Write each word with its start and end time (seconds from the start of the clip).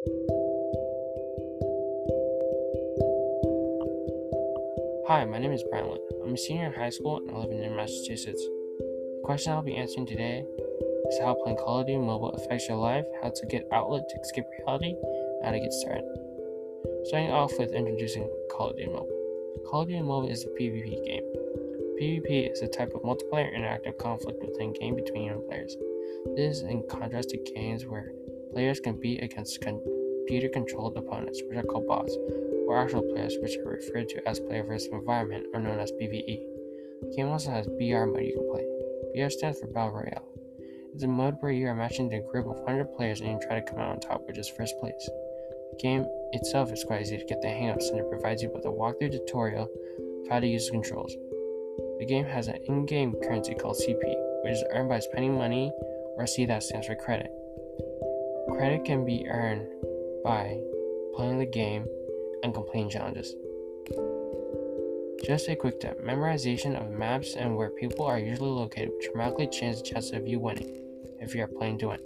Hi, 0.00 0.08
my 5.26 5.36
name 5.38 5.52
is 5.52 5.62
Brian 5.68 5.94
I'm 6.24 6.32
a 6.32 6.38
senior 6.38 6.64
in 6.64 6.72
high 6.72 6.88
school 6.88 7.18
and 7.18 7.30
I 7.30 7.40
live 7.40 7.50
in 7.50 7.76
Massachusetts. 7.76 8.42
The 8.78 9.20
question 9.24 9.52
I'll 9.52 9.60
be 9.60 9.76
answering 9.76 10.06
today 10.06 10.42
is 11.10 11.18
how 11.18 11.36
playing 11.44 11.58
Call 11.58 11.80
of 11.80 11.86
Duty 11.86 11.98
Mobile 11.98 12.30
affects 12.30 12.66
your 12.66 12.78
life, 12.78 13.04
how 13.22 13.28
to 13.28 13.46
get 13.46 13.68
outlet 13.72 14.08
to 14.08 14.20
escape 14.20 14.46
reality, 14.60 14.94
and 15.42 15.44
how 15.44 15.50
to 15.50 15.60
get 15.60 15.72
started. 15.74 16.04
Starting 17.04 17.30
off 17.30 17.52
with 17.58 17.74
introducing 17.74 18.26
Call 18.50 18.70
of 18.70 18.78
Duty 18.78 18.88
Mobile. 18.88 19.62
Call 19.68 19.82
of 19.82 19.88
Duty 19.88 20.00
Mobile 20.00 20.30
is 20.30 20.46
a 20.46 20.48
PvP 20.48 21.04
game. 21.04 21.24
PvP 22.00 22.50
is 22.50 22.62
a 22.62 22.68
type 22.68 22.94
of 22.94 23.02
multiplayer 23.02 23.54
interactive 23.54 23.98
conflict 23.98 24.42
within 24.42 24.72
game 24.72 24.96
between 24.96 25.24
human 25.24 25.46
players. 25.46 25.76
This 26.36 26.56
is 26.56 26.62
in 26.62 26.84
contrast 26.88 27.28
to 27.30 27.36
games 27.54 27.84
where 27.84 28.12
players 28.52 28.80
compete 28.80 29.22
against 29.22 29.60
computer 29.60 30.48
controlled 30.48 30.96
opponents, 30.96 31.42
which 31.48 31.58
are 31.58 31.62
called 31.62 31.86
bots, 31.86 32.16
or 32.66 32.78
actual 32.78 33.02
players, 33.02 33.36
which 33.40 33.56
are 33.58 33.70
referred 33.70 34.08
to 34.08 34.28
as 34.28 34.40
player 34.40 34.62
versus 34.62 34.88
environment, 34.92 35.46
are 35.54 35.60
known 35.60 35.78
as 35.78 35.92
PvE. 35.92 36.40
The 37.02 37.14
game 37.16 37.28
also 37.28 37.50
has 37.50 37.66
BR 37.66 38.06
mode 38.06 38.22
you 38.22 38.34
can 38.34 38.50
play. 38.50 38.66
BR 39.14 39.30
stands 39.30 39.58
for 39.58 39.66
Battle 39.66 39.92
Royale. 39.92 40.28
It's 40.94 41.02
a 41.02 41.08
mode 41.08 41.36
where 41.40 41.52
you 41.52 41.66
are 41.68 41.74
matched 41.74 41.98
into 41.98 42.16
a 42.16 42.30
group 42.30 42.46
of 42.46 42.58
100 42.58 42.94
players 42.94 43.20
and 43.20 43.30
you 43.30 43.40
try 43.40 43.58
to 43.58 43.66
come 43.66 43.78
out 43.78 43.90
on 43.90 44.00
top, 44.00 44.26
which 44.26 44.38
is 44.38 44.48
first 44.48 44.78
place. 44.78 45.08
The 45.70 45.78
game 45.80 46.06
itself 46.32 46.72
is 46.72 46.84
quite 46.84 47.02
easy 47.02 47.18
to 47.18 47.24
get 47.24 47.40
the 47.42 47.48
hang 47.48 47.70
of 47.70 47.80
since 47.80 47.98
it 47.98 48.10
provides 48.10 48.42
you 48.42 48.50
with 48.52 48.66
a 48.66 48.68
walkthrough 48.68 49.12
tutorial 49.12 49.64
of 49.64 50.28
how 50.28 50.40
to 50.40 50.46
use 50.46 50.66
the 50.66 50.72
controls. 50.72 51.14
The 51.98 52.06
game 52.06 52.24
has 52.24 52.48
an 52.48 52.58
in 52.66 52.86
game 52.86 53.14
currency 53.22 53.54
called 53.54 53.76
CP, 53.76 54.00
which 54.42 54.52
is 54.52 54.64
earned 54.72 54.88
by 54.88 54.98
spending 54.98 55.36
money, 55.36 55.72
or 56.16 56.26
C 56.26 56.44
that 56.46 56.62
stands 56.62 56.86
for 56.86 56.94
credit. 56.94 57.30
Credit 58.50 58.84
can 58.84 59.04
be 59.04 59.26
earned 59.28 59.66
by 60.24 60.58
playing 61.14 61.38
the 61.38 61.46
game 61.46 61.86
and 62.42 62.52
completing 62.52 62.90
challenges. 62.90 63.34
Just 65.24 65.48
a 65.48 65.56
quick 65.56 65.80
tip 65.80 66.04
memorization 66.04 66.80
of 66.80 66.90
maps 66.90 67.34
and 67.36 67.56
where 67.56 67.70
people 67.70 68.06
are 68.06 68.18
usually 68.18 68.50
located 68.50 68.88
will 68.88 69.00
dramatically 69.02 69.46
change 69.46 69.76
the 69.76 69.82
chances 69.82 70.12
of 70.12 70.26
you 70.26 70.40
winning 70.40 70.70
if 71.20 71.34
you 71.34 71.42
are 71.42 71.46
playing 71.46 71.78
to 71.78 71.88
win. 71.88 72.00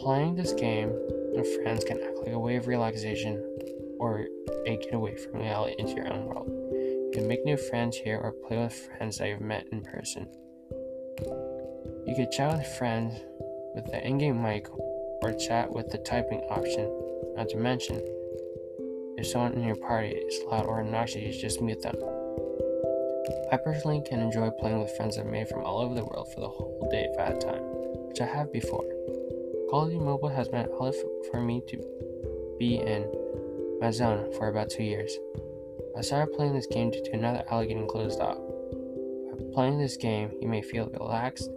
Playing 0.00 0.34
this 0.34 0.52
game 0.52 0.90
with 1.34 1.62
friends 1.62 1.84
can 1.84 2.00
act 2.00 2.18
like 2.18 2.32
a 2.32 2.38
way 2.38 2.56
of 2.56 2.66
relaxation 2.66 3.42
or 3.98 4.26
a 4.66 4.76
getaway 4.76 5.16
from 5.16 5.40
reality 5.40 5.74
into 5.78 5.94
your 5.94 6.12
own 6.12 6.26
world. 6.26 6.48
You 6.48 7.10
can 7.12 7.28
make 7.28 7.44
new 7.44 7.56
friends 7.56 7.96
here 7.96 8.18
or 8.18 8.32
play 8.32 8.58
with 8.58 8.74
friends 8.74 9.18
that 9.18 9.28
you've 9.28 9.40
met 9.40 9.66
in 9.70 9.82
person. 9.82 10.28
You 12.06 12.14
can 12.16 12.28
chat 12.32 12.56
with 12.56 12.66
friends 12.78 13.14
with 13.74 13.86
the 13.86 14.06
in 14.06 14.18
game 14.18 14.42
mic 14.42 14.68
or 15.22 15.32
chat 15.32 15.72
with 15.72 15.90
the 15.90 15.98
typing 15.98 16.40
option 16.50 16.90
not 17.36 17.48
to 17.48 17.56
mention, 17.56 17.96
if 19.16 19.26
someone 19.26 19.54
in 19.54 19.64
your 19.64 19.76
party 19.76 20.08
is 20.08 20.42
loud 20.50 20.66
or 20.66 20.80
obnoxious, 20.80 21.36
just 21.36 21.62
mute 21.62 21.80
them. 21.82 21.96
I 23.50 23.56
personally 23.56 24.02
can 24.06 24.20
enjoy 24.20 24.50
playing 24.50 24.80
with 24.80 24.94
friends 24.96 25.18
I've 25.18 25.26
made 25.26 25.48
from 25.48 25.64
all 25.64 25.78
over 25.78 25.94
the 25.94 26.04
world 26.04 26.32
for 26.32 26.40
the 26.40 26.48
whole 26.48 26.88
day 26.90 27.08
if 27.10 27.18
I 27.18 27.26
had 27.26 27.40
time, 27.40 27.62
which 28.08 28.20
I 28.20 28.26
have 28.26 28.52
before. 28.52 28.84
Call 29.70 29.84
of 29.84 29.90
Duty 29.90 30.04
Mobile 30.04 30.28
has 30.28 30.48
been 30.48 30.60
an 30.60 30.70
outlet 30.72 30.94
for 31.30 31.40
me 31.40 31.62
to 31.68 32.56
be 32.58 32.76
in 32.76 33.10
my 33.80 33.90
zone 33.90 34.32
for 34.36 34.48
about 34.48 34.70
two 34.70 34.82
years. 34.82 35.16
I 35.96 36.00
started 36.00 36.34
playing 36.34 36.54
this 36.54 36.66
game 36.66 36.90
due 36.90 37.02
to 37.04 37.12
another 37.12 37.44
outlet 37.50 37.68
getting 37.68 37.88
closed 37.88 38.20
off. 38.20 38.38
By 38.38 39.44
playing 39.54 39.78
this 39.78 39.96
game, 39.96 40.32
you 40.40 40.48
may 40.48 40.62
feel 40.62 40.88
relaxed 40.88 41.48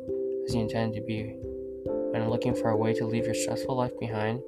as 0.45 0.55
you 0.55 0.61
intend 0.61 0.93
to 0.93 1.02
be 1.02 1.36
when 2.16 2.30
looking 2.30 2.55
for 2.55 2.69
a 2.69 2.77
way 2.77 2.94
to 2.94 3.05
leave 3.05 3.25
your 3.25 3.35
stressful 3.35 3.75
life 3.75 3.91
behind 3.99 4.41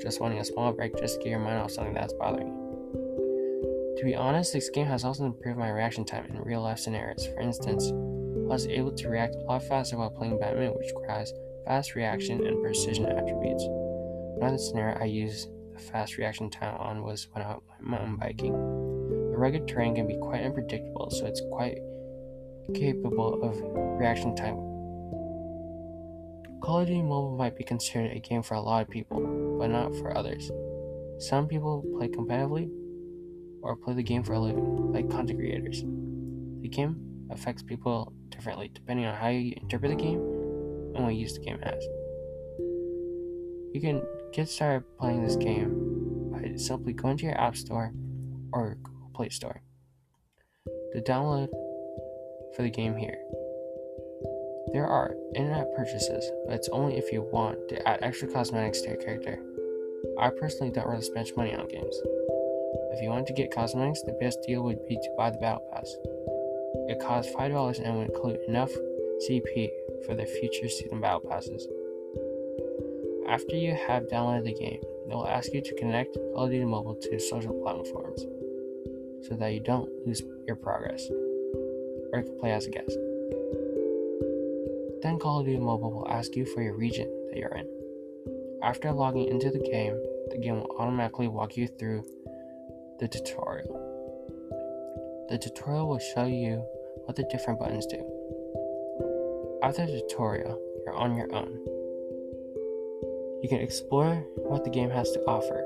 just 0.00 0.20
wanting 0.20 0.38
a 0.38 0.44
small 0.44 0.72
break 0.72 0.96
just 0.96 1.16
to 1.16 1.24
get 1.24 1.30
your 1.30 1.38
mind 1.38 1.58
off 1.58 1.70
something 1.70 1.92
that's 1.92 2.14
bothering 2.14 2.48
you. 2.48 3.94
To 3.98 4.04
be 4.04 4.14
honest, 4.14 4.54
this 4.54 4.70
game 4.70 4.86
has 4.86 5.04
also 5.04 5.26
improved 5.26 5.58
my 5.58 5.68
reaction 5.68 6.06
time 6.06 6.24
in 6.30 6.40
real 6.40 6.62
life 6.62 6.78
scenarios. 6.78 7.26
For 7.26 7.40
instance, 7.40 7.90
I 7.90 8.52
was 8.52 8.66
able 8.66 8.92
to 8.92 9.08
react 9.10 9.34
a 9.34 9.40
lot 9.40 9.62
faster 9.62 9.98
while 9.98 10.08
playing 10.08 10.38
Batman, 10.38 10.70
which 10.70 10.92
requires 10.96 11.30
fast 11.66 11.94
reaction 11.94 12.46
and 12.46 12.62
precision 12.62 13.04
attributes. 13.04 13.64
Another 14.38 14.56
scenario 14.56 14.98
I 14.98 15.04
used 15.04 15.50
the 15.74 15.78
fast 15.78 16.16
reaction 16.16 16.48
time 16.48 16.76
on 16.76 17.02
was 17.02 17.28
when 17.32 17.44
I 17.44 17.50
went 17.50 17.82
mountain 17.82 18.16
biking. 18.16 18.52
The 18.52 19.36
rugged 19.36 19.68
terrain 19.68 19.94
can 19.94 20.06
be 20.06 20.16
quite 20.16 20.42
unpredictable, 20.42 21.10
so 21.10 21.26
it's 21.26 21.42
quite 21.52 21.76
capable 22.72 23.42
of 23.42 23.60
reaction 24.00 24.34
time 24.34 24.69
Call 26.60 26.80
of 26.80 26.88
Duty 26.88 27.00
Mobile 27.00 27.36
might 27.38 27.56
be 27.56 27.64
considered 27.64 28.14
a 28.14 28.20
game 28.20 28.42
for 28.42 28.54
a 28.54 28.60
lot 28.60 28.82
of 28.82 28.90
people, 28.90 29.56
but 29.58 29.70
not 29.70 29.94
for 29.96 30.16
others. 30.16 30.50
Some 31.18 31.48
people 31.48 31.82
play 31.96 32.08
competitively 32.08 32.70
or 33.62 33.76
play 33.76 33.94
the 33.94 34.02
game 34.02 34.22
for 34.22 34.34
a 34.34 34.38
living, 34.38 34.92
like 34.92 35.08
content 35.10 35.38
creators. 35.38 35.82
The 36.60 36.68
game 36.68 36.96
affects 37.30 37.62
people 37.62 38.12
differently 38.28 38.70
depending 38.74 39.06
on 39.06 39.14
how 39.14 39.28
you 39.28 39.54
interpret 39.56 39.90
the 39.90 39.96
game 39.96 40.20
and 40.94 41.04
what 41.04 41.14
you 41.14 41.20
use 41.20 41.32
the 41.32 41.40
game 41.40 41.58
has. 41.62 41.82
You 43.72 43.80
can 43.80 44.02
get 44.32 44.48
started 44.48 44.84
playing 44.98 45.24
this 45.24 45.36
game 45.36 46.30
by 46.30 46.56
simply 46.56 46.92
going 46.92 47.16
to 47.18 47.24
your 47.24 47.40
App 47.40 47.56
Store 47.56 47.94
or 48.52 48.76
Google 48.82 49.10
Play 49.14 49.30
Store. 49.30 49.62
The 50.92 51.00
download 51.00 51.48
for 52.54 52.62
the 52.62 52.70
game 52.70 52.96
here 52.96 53.16
there 54.72 54.86
are 54.86 55.16
internet 55.34 55.74
purchases, 55.74 56.30
but 56.46 56.54
it's 56.54 56.68
only 56.68 56.96
if 56.96 57.12
you 57.12 57.22
want 57.32 57.68
to 57.68 57.88
add 57.88 57.98
extra 58.02 58.28
cosmetics 58.28 58.80
to 58.82 58.88
your 58.88 58.96
character. 58.96 59.40
I 60.18 60.30
personally 60.30 60.72
don't 60.72 60.86
really 60.86 61.02
spend 61.02 61.30
money 61.36 61.54
on 61.54 61.66
games. 61.68 62.00
If 62.92 63.02
you 63.02 63.10
want 63.10 63.26
to 63.26 63.32
get 63.32 63.54
cosmetics, 63.54 64.02
the 64.02 64.16
best 64.20 64.42
deal 64.42 64.62
would 64.62 64.86
be 64.86 64.96
to 64.96 65.14
buy 65.16 65.30
the 65.30 65.38
Battle 65.38 65.64
Pass. 65.72 65.96
It 66.88 67.00
costs 67.00 67.32
$5 67.34 67.80
and 67.84 67.98
would 67.98 68.10
include 68.10 68.40
enough 68.46 68.70
CP 69.28 69.70
for 70.06 70.14
the 70.14 70.26
future 70.26 70.68
season 70.68 71.00
Battle 71.00 71.20
Passes. 71.20 71.66
After 73.28 73.56
you 73.56 73.74
have 73.74 74.08
downloaded 74.08 74.44
the 74.44 74.54
game, 74.54 74.80
they 75.08 75.14
will 75.14 75.26
ask 75.26 75.52
you 75.52 75.60
to 75.62 75.74
connect 75.74 76.14
Call 76.14 76.44
of 76.44 76.50
Duty 76.50 76.64
Mobile 76.64 76.94
to 76.94 77.18
social 77.18 77.54
platforms 77.62 78.24
so 79.26 79.34
that 79.34 79.52
you 79.52 79.60
don't 79.60 79.90
lose 80.06 80.22
your 80.46 80.56
progress, 80.56 81.08
or 82.12 82.20
you 82.20 82.24
can 82.24 82.38
play 82.38 82.52
as 82.52 82.66
a 82.66 82.70
guest. 82.70 82.96
Then 85.02 85.18
Call 85.18 85.40
of 85.40 85.46
Duty 85.46 85.58
Mobile 85.58 85.92
will 85.92 86.08
ask 86.08 86.36
you 86.36 86.44
for 86.44 86.62
your 86.62 86.76
region 86.76 87.08
that 87.30 87.38
you're 87.38 87.54
in. 87.54 87.66
After 88.62 88.92
logging 88.92 89.28
into 89.28 89.50
the 89.50 89.58
game, 89.58 89.98
the 90.30 90.38
game 90.38 90.56
will 90.56 90.76
automatically 90.78 91.28
walk 91.28 91.56
you 91.56 91.66
through 91.66 92.04
the 92.98 93.08
tutorial. 93.08 93.88
The 95.30 95.38
tutorial 95.38 95.88
will 95.88 95.98
show 95.98 96.26
you 96.26 96.64
what 97.06 97.16
the 97.16 97.24
different 97.30 97.58
buttons 97.58 97.86
do. 97.86 97.98
After 99.62 99.86
the 99.86 100.02
tutorial, 100.08 100.60
you're 100.84 100.94
on 100.94 101.16
your 101.16 101.34
own. 101.34 101.50
You 103.42 103.48
can 103.48 103.60
explore 103.60 104.16
what 104.36 104.64
the 104.64 104.70
game 104.70 104.90
has 104.90 105.10
to 105.12 105.20
offer. 105.20 105.64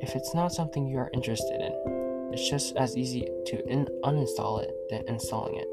If 0.00 0.16
it's 0.16 0.34
not 0.34 0.52
something 0.52 0.88
you 0.88 0.98
are 0.98 1.10
interested 1.14 1.60
in, 1.60 2.30
it's 2.32 2.50
just 2.50 2.76
as 2.76 2.96
easy 2.96 3.28
to 3.46 3.64
in- 3.68 3.88
uninstall 4.02 4.60
it 4.62 4.74
than 4.90 5.06
installing 5.06 5.54
it. 5.56 5.68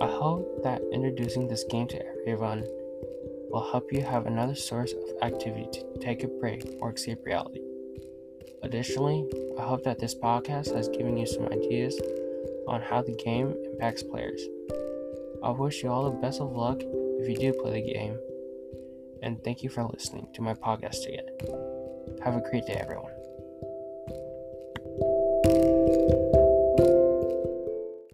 I 0.00 0.06
hope 0.06 0.62
that 0.62 0.82
introducing 0.92 1.48
this 1.48 1.64
game 1.64 1.88
to 1.88 2.06
everyone 2.20 2.64
will 3.50 3.68
help 3.70 3.92
you 3.92 4.02
have 4.02 4.26
another 4.26 4.54
source 4.54 4.92
of 4.92 5.22
activity 5.22 5.66
to 5.72 5.98
take 6.00 6.22
a 6.22 6.28
break 6.28 6.76
or 6.80 6.92
escape 6.92 7.18
reality. 7.24 7.60
Additionally, 8.62 9.26
I 9.58 9.62
hope 9.62 9.84
that 9.84 9.98
this 9.98 10.14
podcast 10.14 10.74
has 10.74 10.88
given 10.88 11.16
you 11.16 11.26
some 11.26 11.46
ideas 11.46 12.00
on 12.68 12.80
how 12.80 13.02
the 13.02 13.16
game 13.16 13.54
impacts 13.72 14.02
players. 14.02 14.40
I 15.42 15.50
wish 15.50 15.82
you 15.82 15.90
all 15.90 16.10
the 16.10 16.18
best 16.18 16.40
of 16.40 16.52
luck 16.52 16.80
if 16.82 17.28
you 17.28 17.36
do 17.36 17.60
play 17.60 17.82
the 17.82 17.92
game, 17.92 18.18
and 19.22 19.42
thank 19.42 19.62
you 19.62 19.68
for 19.68 19.84
listening 19.84 20.28
to 20.34 20.42
my 20.42 20.54
podcast 20.54 21.06
again. 21.06 21.26
Have 22.22 22.36
a 22.36 22.48
great 22.48 22.66
day, 22.66 22.78
everyone. 22.80 23.19